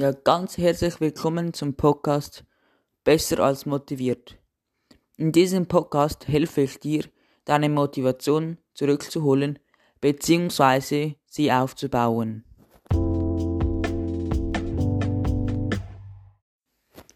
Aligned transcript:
Ja, 0.00 0.12
ganz 0.12 0.56
herzlich 0.56 0.98
willkommen 0.98 1.52
zum 1.52 1.74
Podcast 1.74 2.46
Besser 3.04 3.40
als 3.40 3.66
motiviert. 3.66 4.38
In 5.18 5.30
diesem 5.30 5.66
Podcast 5.66 6.26
helfe 6.26 6.62
ich 6.62 6.80
dir, 6.80 7.04
deine 7.44 7.68
Motivation 7.68 8.56
zurückzuholen 8.72 9.58
bzw. 10.00 11.16
sie 11.26 11.52
aufzubauen. 11.52 12.44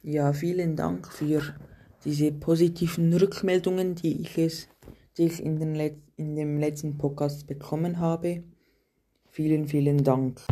Ja, 0.03 0.35
vielen 0.35 0.77
Dank 0.77 1.11
für 1.11 1.41
diese 2.05 2.33
positiven 2.33 3.15
Rückmeldungen, 3.15 3.95
die 3.95 4.21
ich, 4.21 4.37
es, 4.37 4.69
die 5.17 5.25
ich 5.25 5.43
in, 5.43 5.59
den 5.59 5.75
Let 5.75 5.97
in 6.17 6.37
dem 6.37 6.59
letzten 6.59 6.99
Podcast 6.99 7.47
bekommen 7.47 7.99
habe. 7.99 8.45
Vielen, 9.31 9.69
vielen 9.69 10.05
Dank. 10.05 10.43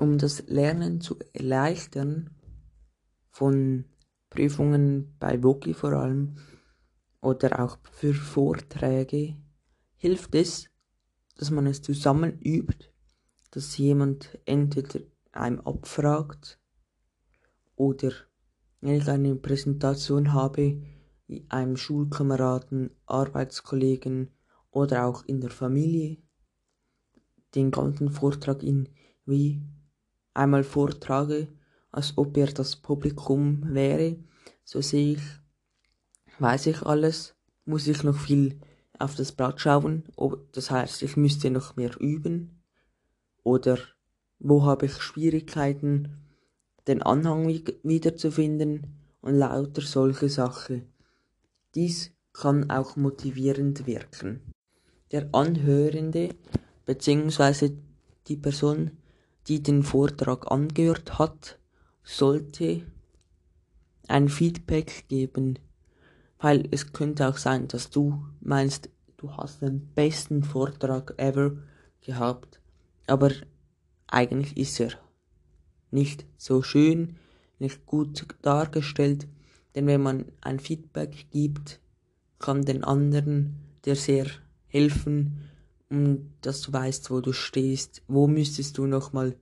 Um 0.00 0.16
das 0.16 0.44
Lernen 0.46 1.02
zu 1.02 1.18
erleichtern, 1.34 2.30
von 3.28 3.84
Prüfungen 4.30 5.14
bei 5.20 5.42
Woki 5.42 5.74
vor 5.74 5.92
allem 5.92 6.36
oder 7.20 7.60
auch 7.62 7.76
für 7.92 8.14
Vorträge, 8.14 9.36
hilft 9.96 10.34
es, 10.34 10.70
dass 11.36 11.50
man 11.50 11.66
es 11.66 11.82
zusammen 11.82 12.40
übt, 12.40 12.94
dass 13.50 13.76
jemand 13.76 14.38
entweder 14.46 15.00
einem 15.32 15.60
abfragt 15.60 16.58
oder 17.76 18.12
wenn 18.80 18.94
ich 18.94 19.06
eine 19.06 19.36
Präsentation 19.36 20.32
habe, 20.32 20.80
einem 21.50 21.76
Schulkameraden, 21.76 22.96
Arbeitskollegen 23.04 24.30
oder 24.70 25.04
auch 25.04 25.26
in 25.26 25.42
der 25.42 25.50
Familie, 25.50 26.16
den 27.54 27.70
ganzen 27.70 28.10
Vortrag 28.10 28.62
in 28.62 28.88
wie 29.26 29.60
einmal 30.34 30.64
vortrage, 30.64 31.48
als 31.90 32.16
ob 32.16 32.36
er 32.36 32.46
das 32.46 32.76
Publikum 32.76 33.74
wäre, 33.74 34.16
so 34.64 34.80
sehe 34.80 35.14
ich, 35.14 35.22
weiß 36.38 36.66
ich 36.66 36.82
alles, 36.82 37.34
muss 37.64 37.86
ich 37.86 38.02
noch 38.02 38.16
viel 38.16 38.60
auf 38.98 39.14
das 39.14 39.32
Blatt 39.32 39.60
schauen, 39.60 40.04
das 40.52 40.70
heißt, 40.70 41.02
ich 41.02 41.16
müsste 41.16 41.50
noch 41.50 41.76
mehr 41.76 41.98
üben, 42.00 42.62
oder 43.42 43.78
wo 44.38 44.64
habe 44.64 44.86
ich 44.86 45.00
Schwierigkeiten, 45.00 46.16
den 46.86 47.02
Anhang 47.02 47.46
wiederzufinden 47.82 48.86
und 49.20 49.34
lauter 49.34 49.82
solche 49.82 50.28
Sachen. 50.28 50.92
Dies 51.74 52.12
kann 52.32 52.70
auch 52.70 52.96
motivierend 52.96 53.86
wirken. 53.86 54.40
Der 55.12 55.28
Anhörende 55.32 56.34
bzw. 56.86 57.72
die 58.28 58.36
Person, 58.36 58.92
die 59.50 59.60
den 59.60 59.82
Vortrag 59.82 60.48
angehört 60.52 61.18
hat, 61.18 61.58
sollte 62.04 62.86
ein 64.06 64.28
Feedback 64.28 65.08
geben, 65.08 65.58
weil 66.38 66.68
es 66.70 66.92
könnte 66.92 67.28
auch 67.28 67.36
sein, 67.36 67.66
dass 67.66 67.90
du 67.90 68.24
meinst, 68.40 68.90
du 69.16 69.36
hast 69.36 69.60
den 69.60 69.88
besten 69.92 70.44
Vortrag 70.44 71.14
ever 71.18 71.56
gehabt, 72.00 72.60
aber 73.08 73.32
eigentlich 74.06 74.56
ist 74.56 74.78
er 74.78 74.92
nicht 75.90 76.26
so 76.36 76.62
schön, 76.62 77.16
nicht 77.58 77.86
gut 77.86 78.24
dargestellt, 78.42 79.26
denn 79.74 79.88
wenn 79.88 80.00
man 80.00 80.26
ein 80.42 80.60
Feedback 80.60 81.26
gibt, 81.32 81.80
kann 82.38 82.64
den 82.64 82.84
anderen 82.84 83.56
dir 83.84 83.96
sehr 83.96 84.26
helfen, 84.68 85.40
um 85.90 86.30
dass 86.40 86.62
du 86.62 86.72
weißt, 86.72 87.10
wo 87.10 87.20
du 87.20 87.32
stehst, 87.32 88.02
wo 88.08 88.26
müsstest 88.26 88.78
du 88.78 88.86
nochmal 88.86 89.36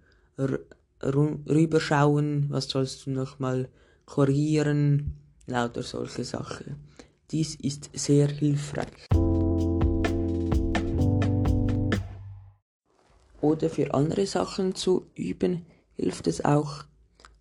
rüberschauen, 1.02 2.46
was 2.48 2.68
sollst 2.68 3.06
du 3.06 3.10
nochmal 3.10 3.68
korrigieren, 4.06 5.16
lauter 5.46 5.82
solche 5.82 6.24
Sachen. 6.24 6.76
Dies 7.30 7.54
ist 7.56 7.90
sehr 7.92 8.28
hilfreich. 8.28 9.08
Oder 13.40 13.70
für 13.70 13.94
andere 13.94 14.26
Sachen 14.26 14.74
zu 14.74 15.06
üben, 15.14 15.66
hilft 15.94 16.26
es 16.26 16.44
auch, 16.44 16.84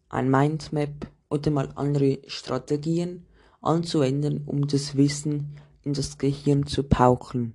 ein 0.09 0.29
Mindmap 0.29 1.07
oder 1.29 1.51
mal 1.51 1.69
andere 1.75 2.19
Strategien 2.27 3.25
anzuwenden, 3.61 4.43
um 4.45 4.67
das 4.67 4.95
Wissen 4.95 5.55
in 5.83 5.93
das 5.93 6.17
Gehirn 6.17 6.67
zu 6.67 6.83
pauken. 6.83 7.53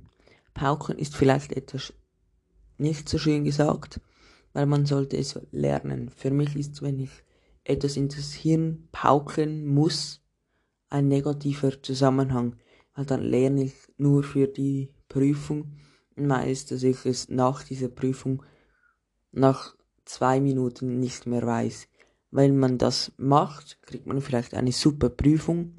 Pauken 0.54 0.98
ist 0.98 1.16
vielleicht 1.16 1.52
etwas 1.52 1.92
nicht 2.78 3.08
so 3.08 3.18
schön 3.18 3.44
gesagt, 3.44 4.00
weil 4.52 4.66
man 4.66 4.86
sollte 4.86 5.16
es 5.16 5.38
lernen. 5.50 6.10
Für 6.10 6.30
mich 6.30 6.56
ist, 6.56 6.82
wenn 6.82 6.98
ich 6.98 7.10
etwas 7.64 7.96
in 7.96 8.08
das 8.08 8.32
Hirn 8.32 8.88
pauken 8.92 9.66
muss, 9.66 10.20
ein 10.88 11.08
negativer 11.08 11.82
Zusammenhang, 11.82 12.56
weil 12.94 13.06
dann 13.06 13.22
lerne 13.22 13.64
ich 13.64 13.74
nur 13.96 14.22
für 14.22 14.46
die 14.46 14.90
Prüfung 15.08 15.76
meist, 16.16 16.70
dass 16.70 16.82
ich 16.82 17.06
es 17.06 17.28
nach 17.28 17.62
dieser 17.64 17.88
Prüfung 17.88 18.42
nach 19.30 19.74
zwei 20.04 20.40
Minuten 20.40 21.00
nicht 21.00 21.26
mehr 21.26 21.46
weiß. 21.46 21.88
Wenn 22.30 22.58
man 22.58 22.78
das 22.78 23.12
macht, 23.16 23.80
kriegt 23.82 24.06
man 24.06 24.20
vielleicht 24.20 24.54
eine 24.54 24.72
super 24.72 25.08
Prüfung, 25.08 25.78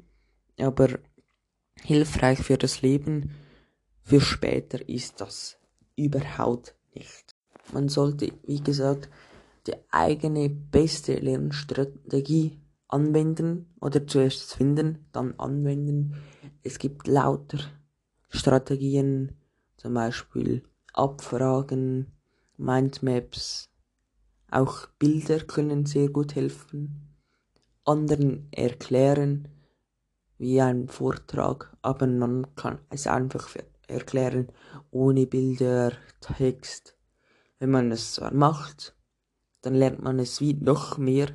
aber 0.58 0.88
hilfreich 1.80 2.38
für 2.40 2.58
das 2.58 2.82
Leben, 2.82 3.34
für 4.04 4.20
später 4.20 4.86
ist 4.86 5.20
das 5.20 5.56
überhaupt 5.96 6.74
nicht. 6.94 7.34
Man 7.72 7.88
sollte, 7.88 8.32
wie 8.46 8.60
gesagt, 8.60 9.08
die 9.66 9.74
eigene 9.90 10.50
beste 10.50 11.14
Lernstrategie 11.16 12.60
anwenden 12.88 13.74
oder 13.80 14.06
zuerst 14.06 14.54
finden, 14.54 15.06
dann 15.12 15.34
anwenden. 15.38 16.16
Es 16.62 16.78
gibt 16.78 17.06
lauter 17.06 17.58
Strategien, 18.28 19.32
zum 19.78 19.94
Beispiel 19.94 20.62
Abfragen, 20.92 22.12
Mindmaps, 22.58 23.70
auch 24.50 24.86
Bilder 24.98 25.40
können 25.40 25.86
sehr 25.86 26.10
gut 26.10 26.34
helfen, 26.34 27.16
anderen 27.84 28.48
erklären 28.52 29.48
wie 30.38 30.60
ein 30.60 30.88
Vortrag, 30.88 31.74
aber 31.80 32.06
man 32.06 32.54
kann 32.54 32.78
es 32.90 33.06
einfach 33.06 33.48
erklären 33.88 34.48
ohne 34.90 35.26
Bilder, 35.26 35.92
Text. 36.20 36.96
Wenn 37.58 37.70
man 37.70 37.92
es 37.92 38.14
zwar 38.14 38.32
macht, 38.32 38.94
dann 39.62 39.74
lernt 39.74 40.02
man 40.02 40.18
es 40.18 40.40
wie 40.40 40.54
noch 40.54 40.98
mehr, 40.98 41.28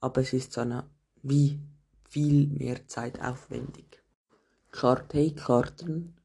aber 0.00 0.20
es 0.20 0.32
ist 0.32 0.56
dann 0.56 0.84
wie 1.22 1.60
viel 2.08 2.48
mehr 2.48 2.86
zeitaufwendig. 2.86 4.02
Karteikarten 4.70 6.16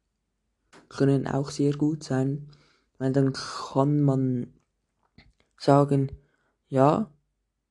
können 0.89 1.27
auch 1.27 1.49
sehr 1.49 1.73
gut 1.73 2.03
sein, 2.03 2.49
weil 2.97 3.13
dann 3.13 3.33
kann 3.33 4.01
man 4.01 4.53
sagen, 5.57 6.11
ja, 6.67 7.11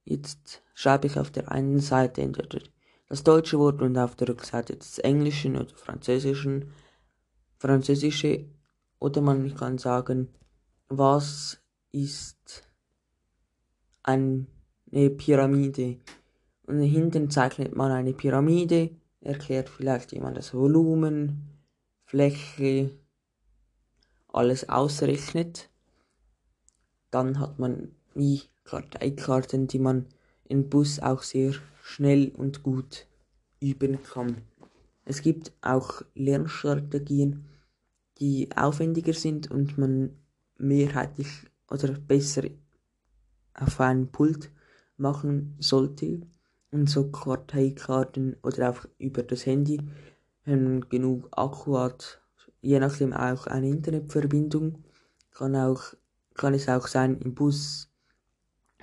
jetzt 0.05 0.63
schreibe 0.75 1.07
ich 1.07 1.19
auf 1.19 1.31
der 1.31 1.51
einen 1.51 1.81
Seite 1.81 2.23
entweder 2.23 2.61
das 3.09 3.25
deutsche 3.25 3.59
Wort 3.59 3.81
und 3.83 3.97
auf 3.97 4.17
der 4.17 4.29
Rückseite 4.29 4.77
das 4.77 4.99
englische 4.99 5.49
oder 5.51 5.75
französischen, 5.75 6.73
französische 7.59 8.47
oder 8.99 9.21
man 9.21 9.55
kann 9.55 9.79
sagen, 9.79 10.29
was 10.89 11.61
ist 11.93 12.69
eine 14.03 14.47
Pyramide 15.17 15.99
und 16.67 16.81
hinten 16.81 17.31
zeichnet 17.31 17.75
man 17.75 17.91
eine 17.93 18.13
Pyramide, 18.13 18.91
erklärt 19.21 19.69
vielleicht 19.69 20.13
jemand 20.13 20.37
das 20.37 20.55
Volumen, 20.55 21.49
Fläche, 22.05 22.91
alles 24.29 24.69
ausrechnet, 24.69 25.71
dann 27.11 27.39
hat 27.39 27.59
man 27.59 27.93
wie 28.15 28.43
Karteikarten, 28.65 29.67
die 29.67 29.79
man 29.79 30.07
im 30.45 30.69
Bus 30.69 31.01
auch 31.01 31.23
sehr 31.23 31.55
schnell 31.83 32.33
und 32.37 32.63
gut 32.63 33.07
üben 33.61 34.03
kann. 34.03 34.43
Es 35.09 35.23
gibt 35.23 35.53
auch 35.63 36.03
Lernstrategien, 36.15 37.47
die 38.19 38.51
aufwendiger 38.55 39.15
sind 39.15 39.51
und 39.51 39.79
man 39.79 40.11
mehrheitlich 40.59 41.29
oder 41.71 41.93
besser 41.93 42.43
auf 43.55 43.81
einem 43.81 44.09
Pult 44.09 44.51
machen 44.99 45.57
sollte. 45.61 46.21
Und 46.71 46.91
so 46.91 47.11
Karteikarten 47.11 48.37
oder 48.43 48.71
auch 48.71 48.85
über 48.99 49.23
das 49.23 49.47
Handy, 49.47 49.81
wenn 50.45 50.87
genug 50.91 51.29
Akku 51.31 51.79
hat, 51.79 52.21
je 52.61 52.79
nachdem 52.79 53.15
auch 53.15 53.47
eine 53.47 53.71
Internetverbindung, 53.71 54.85
kann 55.31 55.57
auch 55.57 55.95
kann 56.35 56.53
es 56.53 56.69
auch 56.69 56.87
sein 56.87 57.19
im 57.21 57.35
Bus, 57.35 57.91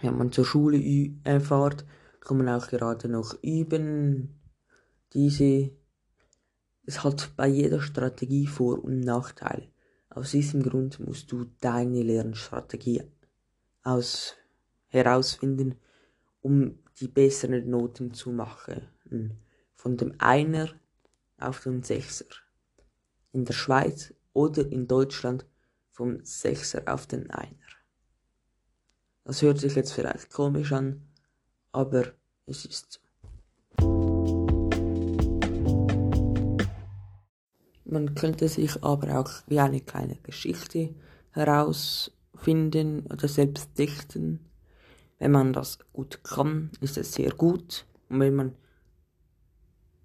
wenn 0.01 0.17
man 0.17 0.31
zur 0.31 0.43
Schule 0.43 0.77
äh, 0.77 1.39
fährt, 1.39 1.85
kann 2.19 2.37
man 2.37 2.49
auch 2.49 2.67
gerade 2.67 3.07
noch 3.07 3.41
üben. 3.43 4.41
Diese, 5.13 5.71
es 6.85 7.03
hat 7.03 7.35
bei 7.35 7.47
jeder 7.47 7.81
Strategie 7.81 8.47
Vor- 8.47 8.83
und 8.83 8.99
Nachteile. 8.99 9.67
Aus 10.09 10.31
diesem 10.31 10.63
Grund 10.63 10.99
musst 10.99 11.31
du 11.31 11.45
deine 11.59 12.03
Lernstrategie 12.03 13.03
aus 13.83 14.35
herausfinden, 14.87 15.75
um 16.41 16.79
die 16.99 17.07
besseren 17.07 17.69
Noten 17.69 18.13
zu 18.13 18.31
machen. 18.31 18.87
Von 19.73 19.97
dem 19.97 20.15
Einer 20.19 20.69
auf 21.37 21.61
den 21.61 21.83
Sechser. 21.83 22.25
In 23.31 23.45
der 23.45 23.53
Schweiz 23.53 24.13
oder 24.33 24.65
in 24.71 24.87
Deutschland 24.87 25.45
vom 25.89 26.23
Sechser 26.23 26.83
auf 26.85 27.07
den 27.07 27.29
Einer. 27.31 27.57
Das 29.23 29.41
hört 29.41 29.59
sich 29.59 29.75
jetzt 29.75 29.91
vielleicht 29.91 30.31
komisch 30.31 30.71
an, 30.71 31.07
aber 31.71 32.13
es 32.45 32.65
ist 32.65 32.93
so. 32.93 33.04
Man 37.85 38.15
könnte 38.15 38.47
sich 38.47 38.83
aber 38.83 39.19
auch 39.19 39.31
wie 39.47 39.59
eine 39.59 39.79
kleine 39.79 40.15
Geschichte 40.23 40.95
herausfinden 41.31 43.05
oder 43.11 43.27
selbst 43.27 43.77
dichten. 43.77 44.39
Wenn 45.19 45.31
man 45.31 45.53
das 45.53 45.77
gut 45.93 46.23
kann, 46.23 46.71
ist 46.81 46.97
es 46.97 47.13
sehr 47.13 47.31
gut. 47.31 47.85
Und 48.09 48.19
wenn 48.19 48.35
man, 48.35 48.55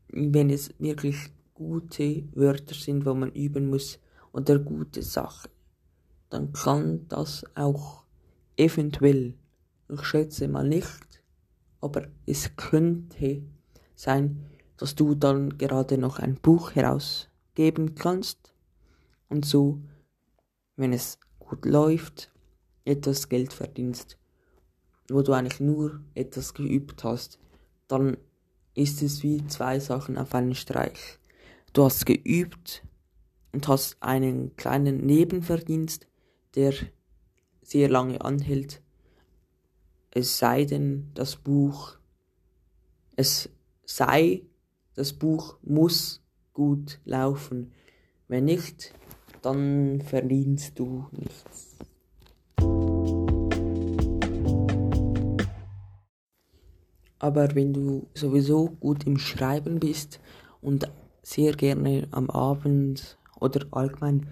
wenn 0.09 0.51
es 0.51 0.75
wirklich 0.79 1.17
gute 1.55 2.25
Wörter 2.35 2.75
sind, 2.75 3.07
wo 3.07 3.15
man 3.15 3.33
üben 3.33 3.71
muss, 3.71 3.99
oder 4.33 4.59
gute 4.59 5.03
Sachen, 5.03 5.51
dann 6.29 6.53
kann 6.53 7.09
das 7.09 7.45
auch 7.55 8.05
eventuell, 8.57 9.35
ich 9.89 10.05
schätze 10.05 10.49
mal 10.49 10.69
nicht, 10.69 11.23
aber 11.81 12.07
es 12.27 12.55
könnte 12.57 13.43
sein, 13.95 14.45
dass 14.77 14.95
du 14.95 15.15
dann 15.15 15.59
gerade 15.59 15.99
noch 15.99 16.19
ein 16.19 16.37
Buch 16.37 16.75
heraus 16.75 17.30
geben 17.61 17.95
kannst 17.95 18.55
und 19.29 19.45
so, 19.45 19.83
wenn 20.77 20.95
es 20.95 21.19
gut 21.39 21.67
läuft, 21.67 22.33
etwas 22.87 23.29
Geld 23.29 23.53
verdienst, 23.53 24.17
wo 25.11 25.21
du 25.21 25.35
eigentlich 25.35 25.61
nur 25.61 26.01
etwas 26.15 26.55
geübt 26.55 27.05
hast, 27.05 27.39
dann 27.87 28.17
ist 28.73 29.03
es 29.03 29.23
wie 29.23 29.47
zwei 29.47 29.79
Sachen 29.79 30.17
auf 30.17 30.35
einen 30.35 30.55
Streich. 30.55 31.19
Du 31.75 31.85
hast 31.85 32.07
geübt 32.07 32.83
und 33.53 33.69
hast 33.69 34.03
einen 34.03 34.57
kleinen 34.57 35.05
Nebenverdienst, 35.05 36.09
der 36.55 36.73
sehr 37.61 37.91
lange 37.91 38.23
anhält, 38.23 38.81
es 40.13 40.39
sei 40.39 40.65
denn, 40.65 41.11
das 41.13 41.37
Buch, 41.37 41.99
es 43.17 43.51
sei, 43.85 44.47
das 44.95 45.13
Buch 45.13 45.59
muss 45.61 46.23
gut 46.53 47.01
laufen. 47.05 47.73
Wenn 48.29 48.45
nicht, 48.45 48.93
dann 49.43 50.01
verdienst 50.03 50.79
du 50.79 51.07
nichts. 51.13 51.77
Aber 57.19 57.55
wenn 57.55 57.73
du 57.73 58.07
sowieso 58.15 58.71
gut 58.81 59.07
im 59.07 59.19
Schreiben 59.19 59.79
bist 59.79 60.21
und 60.63 60.91
sehr 61.23 61.53
gerne 61.53 62.09
am 62.13 62.31
Abend 62.31 63.19
oder 63.39 63.67
allgemein 63.73 64.29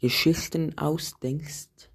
Geschichten 0.00 0.78
ausdenkst, 0.78 1.90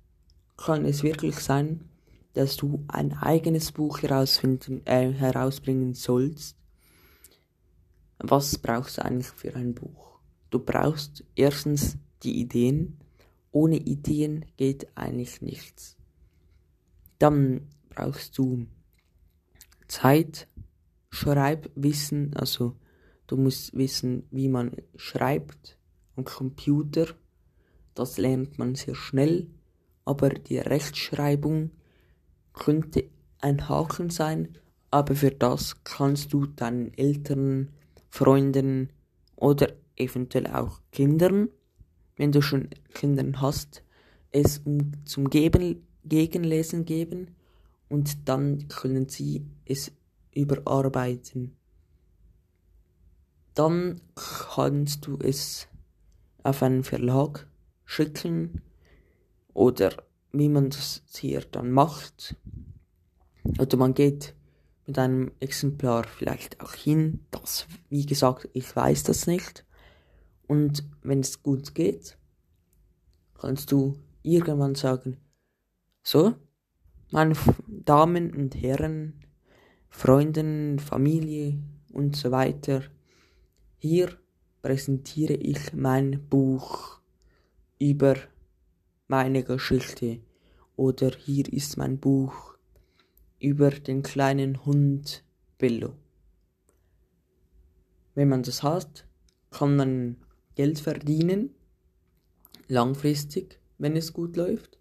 kann 0.57 0.85
es 0.85 1.03
wirklich 1.03 1.35
sein, 1.35 1.89
dass 2.33 2.57
du 2.57 2.83
ein 2.89 3.13
eigenes 3.13 3.71
Buch 3.71 4.01
herausfinden, 4.01 4.81
äh, 4.85 5.12
herausbringen 5.12 5.94
sollst 5.94 6.57
was 8.19 8.57
brauchst 8.57 8.97
du 8.97 9.06
eigentlich 9.06 9.27
für 9.27 9.56
ein 9.56 9.73
Buch? 9.73 10.19
Du 10.50 10.59
brauchst 10.59 11.23
erstens 11.35 11.97
die 12.23 12.39
Ideen. 12.39 12.97
Ohne 13.51 13.77
Ideen 13.77 14.45
geht 14.57 14.88
eigentlich 14.95 15.41
nichts. 15.41 15.97
Dann 17.19 17.67
brauchst 17.89 18.38
du 18.38 18.67
Zeit, 19.88 20.47
Schreibwissen, 21.09 22.33
also 22.35 22.75
du 23.27 23.38
musst 23.38 23.73
wissen, 23.73 24.27
wie 24.31 24.50
man 24.50 24.75
schreibt 24.97 25.77
am 26.15 26.25
Computer. 26.25 27.07
Das 27.94 28.17
lernt 28.17 28.57
man 28.57 28.75
sehr 28.75 28.95
schnell, 28.95 29.47
aber 30.03 30.29
die 30.29 30.57
Rechtschreibung 30.57 31.71
könnte 32.53 33.09
ein 33.39 33.69
Haken 33.69 34.09
sein, 34.09 34.57
aber 34.91 35.15
für 35.15 35.31
das 35.31 35.83
kannst 35.83 36.33
du 36.33 36.45
deinen 36.45 36.94
Eltern 36.94 37.71
Freunden 38.15 38.94
oder 39.35 39.73
eventuell 39.97 40.47
auch 40.47 40.79
Kindern, 40.94 41.50
wenn 42.15 42.31
du 42.31 42.41
schon 42.41 42.69
Kinder 42.94 43.41
hast, 43.41 43.83
es 44.31 44.62
zum 45.03 45.29
Geben, 45.29 45.85
Gegenlesen 46.06 46.85
geben 46.85 47.35
und 47.89 48.29
dann 48.29 48.69
können 48.69 49.09
sie 49.09 49.45
es 49.65 49.91
überarbeiten. 50.33 51.57
Dann 53.53 54.00
kannst 54.15 55.07
du 55.07 55.17
es 55.19 55.67
auf 56.41 56.63
einen 56.63 56.85
Verlag 56.85 57.47
schicken 57.83 58.62
oder 59.53 59.91
wie 60.31 60.47
man 60.47 60.69
das 60.69 61.03
hier 61.12 61.41
dann 61.41 61.69
macht. 61.69 62.38
Oder 63.59 63.75
man 63.75 63.94
geht 63.94 64.35
mit 64.86 65.00
einem 65.00 65.32
Exemplar 65.40 66.06
vielleicht 66.06 66.62
auch 66.62 66.74
hin. 66.74 67.26
Das, 67.32 67.68
wie 67.90 68.06
gesagt, 68.06 68.50
ich 68.54 68.76
weiß 68.76 69.04
das 69.04 69.28
nicht. 69.28 69.66
Und 70.48 70.84
wenn 71.02 71.22
es 71.22 71.42
gut 71.42 71.74
geht, 71.74 72.18
kannst 73.40 73.72
du 73.72 73.98
irgendwann 74.22 74.76
sagen, 74.76 75.18
so, 76.04 76.36
meine 77.12 77.36
Damen 77.68 78.34
und 78.34 78.56
Herren, 78.56 79.26
Freunden, 79.90 80.80
Familie 80.80 81.60
und 81.92 82.16
so 82.16 82.32
weiter, 82.32 82.84
hier 83.78 84.10
präsentiere 84.62 85.34
ich 85.34 85.74
mein 85.74 86.28
Buch 86.28 87.00
über 87.80 88.16
meine 89.08 89.44
Geschichte 89.44 90.20
oder 90.76 91.12
hier 91.12 91.52
ist 91.52 91.78
mein 91.78 92.00
Buch 92.00 92.55
über 93.40 93.70
den 93.72 94.02
kleinen 94.02 94.66
Hund 94.66 95.24
Bello. 95.58 95.94
Wenn 98.14 98.30
man 98.30 98.44
das 98.44 98.64
hat, 98.64 99.08
kann 99.52 99.76
man 99.76 100.18
Geld 100.56 100.80
verdienen, 100.80 101.50
langfristig, 102.68 103.60
wenn 103.78 103.96
es 103.96 104.14
gut 104.14 104.38
läuft. 104.38 104.80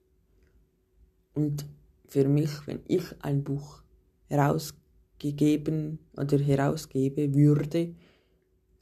Und 1.34 1.66
für 2.06 2.28
mich, 2.28 2.66
wenn 2.66 2.80
ich 2.86 3.04
ein 3.22 3.42
Buch 3.42 3.82
herausgegeben 4.28 5.98
oder 6.16 6.38
herausgebe 6.38 7.34
würde, 7.34 7.94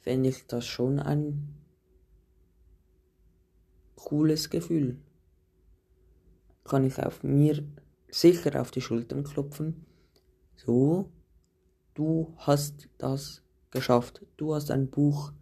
fände 0.01 0.29
ich 0.29 0.47
das 0.47 0.67
schon 0.67 0.99
ein 0.99 1.55
cooles 3.95 4.51
Gefühl. 4.51 4.99
Kann 6.65 6.85
ich 6.85 6.99
auf 6.99 7.23
mir 7.23 7.65
sicher 8.13 8.61
auf 8.61 8.71
die 8.71 8.81
Schultern 8.81 9.25
klopfen. 9.25 9.87
So, 10.55 11.11
du 11.95 12.33
hast 12.37 12.89
das 12.99 13.43
geschafft. 13.71 14.25
Du 14.37 14.55
hast 14.55 14.71
ein 14.71 14.91
Buch 14.91 15.33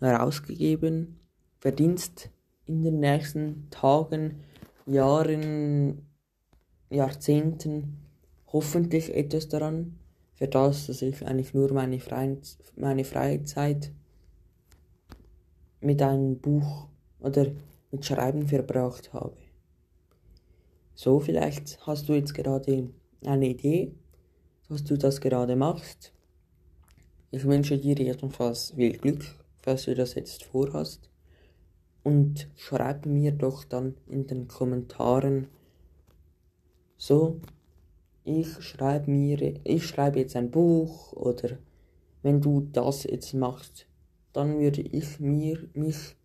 herausgegeben, 0.00 1.20
verdienst 1.60 2.30
in 2.66 2.82
den 2.82 3.00
nächsten 3.00 3.68
Tagen, 3.70 4.40
Jahren, 4.86 6.06
Jahrzehnten 6.90 7.98
hoffentlich 8.46 9.14
etwas 9.14 9.48
daran, 9.48 9.98
für 10.34 10.48
das, 10.48 10.86
dass 10.86 11.02
ich 11.02 11.26
eigentlich 11.26 11.52
nur 11.52 11.72
meine, 11.72 12.00
Freie, 12.00 12.38
meine 12.76 13.04
Freizeit 13.04 13.92
mit 15.80 16.00
einem 16.00 16.38
Buch 16.38 16.88
oder 17.20 17.46
mit 17.90 18.06
Schreiben 18.06 18.46
verbracht 18.46 19.12
habe. 19.12 19.36
So, 21.00 21.20
vielleicht 21.20 21.78
hast 21.86 22.08
du 22.08 22.14
jetzt 22.14 22.34
gerade 22.34 22.88
eine 23.24 23.48
Idee, 23.48 23.94
dass 24.68 24.82
du 24.82 24.98
das 24.98 25.20
gerade 25.20 25.54
machst. 25.54 26.12
Ich 27.30 27.44
wünsche 27.44 27.78
dir 27.78 27.94
jedenfalls 27.94 28.72
viel 28.72 28.98
Glück, 28.98 29.24
falls 29.62 29.84
du 29.84 29.94
das 29.94 30.16
jetzt 30.16 30.42
vorhast. 30.42 31.08
Und 32.02 32.48
schreib 32.56 33.06
mir 33.06 33.30
doch 33.30 33.62
dann 33.62 33.94
in 34.08 34.26
den 34.26 34.48
Kommentaren 34.48 35.46
so, 36.96 37.40
ich 38.24 38.60
schreibe 38.60 39.08
mir, 39.08 39.54
ich 39.62 39.86
schreibe 39.86 40.18
jetzt 40.18 40.34
ein 40.34 40.50
Buch 40.50 41.12
oder 41.12 41.58
wenn 42.24 42.40
du 42.40 42.68
das 42.72 43.04
jetzt 43.04 43.34
machst, 43.34 43.86
dann 44.32 44.58
würde 44.58 44.80
ich 44.80 45.20
mir 45.20 45.60
mich 45.74 46.16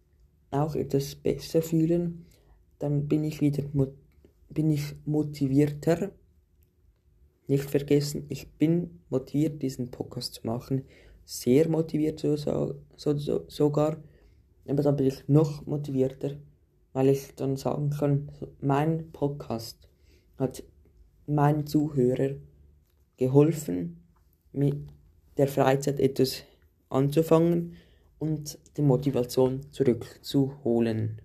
auch 0.50 0.74
etwas 0.74 1.14
besser 1.14 1.62
fühlen. 1.62 2.26
Dann 2.80 3.08
bin 3.08 3.24
ich 3.24 3.40
wieder 3.40 3.66
motiviert 3.72 4.03
bin 4.54 4.72
ich 4.72 4.96
motivierter. 5.06 6.12
Nicht 7.48 7.70
vergessen, 7.70 8.26
ich 8.30 8.48
bin 8.52 9.02
motiviert, 9.10 9.62
diesen 9.62 9.92
Podcast 9.92 10.36
zu 10.36 10.48
machen. 10.48 10.86
Sehr 11.26 11.70
motiviert 11.70 12.20
so, 12.20 12.36
so, 12.36 12.76
so, 12.96 13.46
sogar. 13.48 13.98
Aber 14.68 14.82
dann 14.82 14.96
bin 14.96 15.08
ich 15.08 15.28
noch 15.28 15.66
motivierter, 15.66 16.38
weil 16.94 17.10
ich 17.10 17.36
dann 17.36 17.58
sagen 17.58 17.90
kann, 17.90 18.32
mein 18.62 19.12
Podcast 19.12 19.90
hat 20.38 20.64
meinen 21.26 21.68
Zuhörer 21.68 22.36
geholfen, 23.18 24.04
mit 24.52 24.78
der 25.38 25.48
Freizeit 25.48 26.00
etwas 26.00 26.44
anzufangen 26.90 27.76
und 28.20 28.58
die 28.78 28.82
Motivation 28.82 29.62
zurückzuholen. 29.72 31.22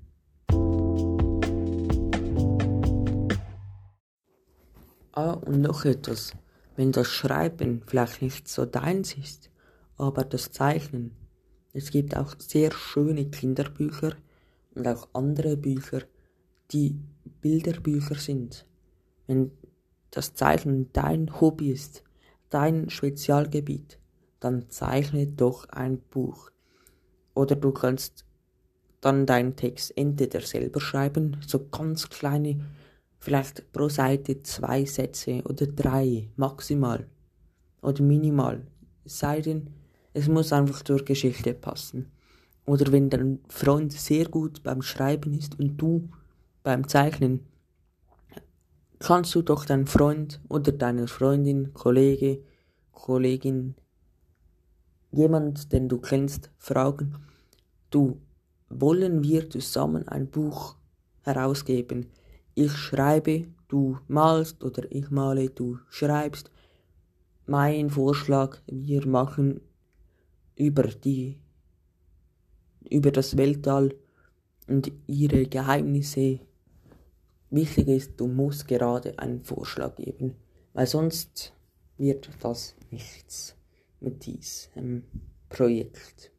Ah, 5.18 5.32
und 5.32 5.62
noch 5.62 5.84
etwas. 5.84 6.32
Wenn 6.76 6.92
das 6.92 7.08
Schreiben 7.08 7.82
vielleicht 7.84 8.22
nicht 8.22 8.46
so 8.46 8.64
deins 8.66 9.14
ist, 9.14 9.50
aber 9.96 10.22
das 10.22 10.52
Zeichnen. 10.52 11.10
Es 11.72 11.90
gibt 11.90 12.16
auch 12.16 12.36
sehr 12.38 12.70
schöne 12.70 13.28
Kinderbücher 13.28 14.12
und 14.76 14.86
auch 14.86 15.08
andere 15.14 15.56
Bücher, 15.56 16.02
die 16.70 17.00
Bilderbücher 17.40 18.14
sind. 18.14 18.64
Wenn 19.26 19.50
das 20.12 20.34
Zeichnen 20.34 20.92
dein 20.92 21.40
Hobby 21.40 21.72
ist, 21.72 22.04
dein 22.48 22.88
Spezialgebiet, 22.88 23.98
dann 24.38 24.70
zeichne 24.70 25.26
doch 25.26 25.68
ein 25.70 25.98
Buch. 25.98 26.52
Oder 27.34 27.56
du 27.56 27.72
kannst 27.72 28.24
dann 29.00 29.26
deinen 29.26 29.56
Text 29.56 29.98
entweder 29.98 30.42
selber 30.42 30.80
schreiben, 30.80 31.38
so 31.44 31.66
ganz 31.66 32.08
kleine, 32.08 32.60
vielleicht 33.18 33.72
pro 33.72 33.88
Seite 33.88 34.42
zwei 34.42 34.84
Sätze 34.84 35.42
oder 35.44 35.66
drei 35.66 36.28
maximal 36.36 37.06
oder 37.82 38.02
minimal. 38.02 38.66
Sei 39.04 39.40
denn, 39.40 39.70
es 40.12 40.28
muss 40.28 40.52
einfach 40.52 40.82
zur 40.82 41.04
Geschichte 41.04 41.54
passen. 41.54 42.10
Oder 42.66 42.92
wenn 42.92 43.08
dein 43.08 43.40
Freund 43.48 43.92
sehr 43.92 44.28
gut 44.28 44.62
beim 44.62 44.82
Schreiben 44.82 45.32
ist 45.32 45.58
und 45.58 45.78
du 45.78 46.08
beim 46.62 46.86
Zeichnen, 46.86 47.46
kannst 48.98 49.34
du 49.34 49.42
doch 49.42 49.64
deinen 49.64 49.86
Freund 49.86 50.40
oder 50.48 50.72
deine 50.72 51.08
Freundin, 51.08 51.72
Kollege, 51.72 52.42
Kollegin, 52.92 53.74
jemand, 55.12 55.72
den 55.72 55.88
du 55.88 55.98
kennst, 55.98 56.50
fragen, 56.58 57.14
du, 57.90 58.20
wollen 58.68 59.22
wir 59.22 59.48
zusammen 59.48 60.06
ein 60.08 60.28
Buch 60.28 60.76
herausgeben? 61.22 62.10
Ich 62.60 62.72
schreibe, 62.72 63.46
du 63.68 64.00
malst 64.08 64.64
oder 64.64 64.90
ich 64.90 65.12
male, 65.12 65.48
du 65.48 65.78
schreibst. 65.90 66.50
Mein 67.46 67.88
Vorschlag, 67.88 68.58
wir 68.66 69.06
machen 69.06 69.60
über 70.56 70.82
die 70.82 71.38
über 72.90 73.12
das 73.12 73.36
Weltall 73.36 73.94
und 74.66 74.90
ihre 75.06 75.46
Geheimnisse. 75.46 76.40
Wichtig 77.50 77.86
ist, 77.86 78.18
du 78.18 78.26
musst 78.26 78.66
gerade 78.66 79.16
einen 79.20 79.44
Vorschlag 79.44 79.94
geben, 79.94 80.34
weil 80.72 80.88
sonst 80.88 81.52
wird 81.96 82.28
das 82.40 82.74
nichts 82.90 83.54
mit 84.00 84.26
diesem 84.26 85.04
Projekt. 85.48 86.32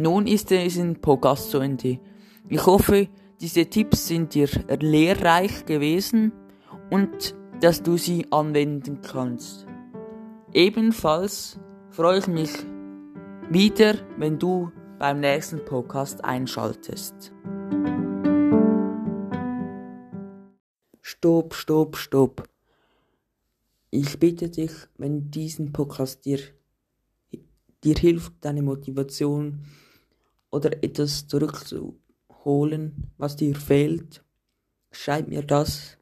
Nun 0.00 0.26
ist 0.26 0.50
es 0.50 0.78
in 0.78 0.98
Podcast 0.98 1.50
zu 1.50 1.58
Ende. 1.58 2.00
Ich 2.48 2.64
hoffe, 2.64 3.10
diese 3.38 3.66
Tipps 3.66 4.08
sind 4.08 4.32
dir 4.32 4.48
lehrreich 4.80 5.66
gewesen 5.66 6.32
und 6.88 7.34
dass 7.60 7.82
du 7.82 7.98
sie 7.98 8.24
anwenden 8.32 9.02
kannst. 9.02 9.66
Ebenfalls 10.54 11.60
freue 11.90 12.20
ich 12.20 12.28
mich 12.28 12.50
wieder, 13.50 13.96
wenn 14.16 14.38
du 14.38 14.72
beim 14.98 15.20
nächsten 15.20 15.62
Podcast 15.66 16.24
einschaltest. 16.24 17.34
Stopp, 21.02 21.52
stopp, 21.52 21.98
stopp. 21.98 22.48
Ich 23.90 24.18
bitte 24.18 24.48
dich, 24.48 24.72
wenn 24.96 25.30
diesen 25.30 25.74
Podcast 25.74 26.24
dir, 26.24 26.38
dir 27.84 27.96
hilft, 27.96 28.32
deine 28.40 28.62
Motivation 28.62 29.66
oder 30.50 30.82
etwas 30.82 31.26
zurückzuholen, 31.26 33.12
was 33.16 33.36
dir 33.36 33.54
fehlt, 33.54 34.24
schreib 34.90 35.28
mir 35.28 35.42
das 35.42 35.96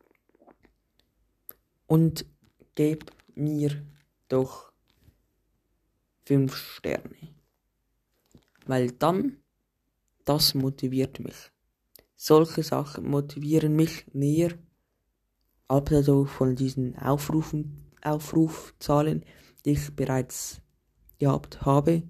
und 1.87 2.25
gebt 2.75 3.13
mir 3.35 3.83
doch 4.29 4.73
fünf 6.25 6.57
Sterne. 6.57 7.17
Weil 8.67 8.93
dann, 8.93 9.39
das 10.25 10.55
motiviert 10.55 11.21
mich. 11.21 11.51
Solche 12.17 12.63
Sachen 12.63 13.09
motivieren 13.09 13.75
mich 13.77 14.07
mehr, 14.13 14.51
abgesehen 15.69 16.27
von 16.27 16.57
diesen 16.57 16.99
Aufrufen, 16.99 17.91
Aufrufzahlen, 18.03 19.25
die 19.65 19.73
ich 19.73 19.95
bereits 19.95 20.61
gehabt 21.19 21.63
habe, 21.63 22.03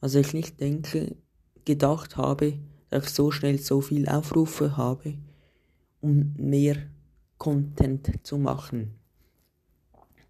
also 0.00 0.18
ich 0.18 0.32
nicht 0.32 0.60
denke, 0.60 1.16
gedacht 1.66 2.16
habe, 2.16 2.58
dass 2.88 3.06
ich 3.06 3.10
so 3.10 3.30
schnell 3.30 3.58
so 3.58 3.82
viel 3.82 4.08
Aufrufe 4.08 4.78
habe, 4.78 5.18
um 6.00 6.34
mehr 6.38 6.76
Content 7.36 8.26
zu 8.26 8.38
machen. 8.38 8.94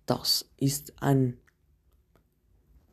Das 0.06 0.50
ist 0.56 0.94
ein 1.00 1.36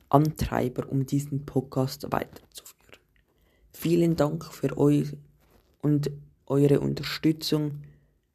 Antreiber, 0.09 0.89
um 0.89 1.05
diesen 1.05 1.45
Podcast 1.45 2.11
weiterzuführen. 2.11 2.99
Vielen 3.71 4.15
Dank 4.15 4.45
für 4.45 4.77
euch 4.77 5.17
und 5.81 6.11
eure 6.45 6.79
Unterstützung. 6.79 7.83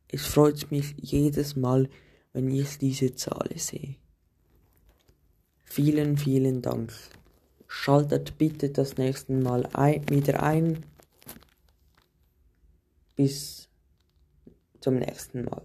Es 0.09 0.27
freut 0.27 0.71
mich 0.71 0.97
jedes 1.00 1.55
Mal, 1.55 1.88
wenn 2.33 2.50
ich 2.50 2.79
diese 2.79 3.15
Zahl 3.15 3.50
sehe. 3.57 3.97
Vielen, 5.65 6.17
vielen 6.17 6.62
Dank. 6.62 6.93
Schaltet 7.68 8.38
bitte 8.38 8.70
das 8.70 8.96
nächste 8.96 9.34
Mal 9.34 9.66
ein, 9.75 10.08
wieder 10.08 10.42
ein. 10.42 10.84
Bis 13.14 13.68
zum 14.80 14.96
nächsten 14.96 15.44
Mal. 15.44 15.62